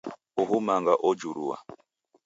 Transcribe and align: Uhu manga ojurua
Uhu 0.41 0.55
manga 0.65 0.93
ojurua 1.09 1.57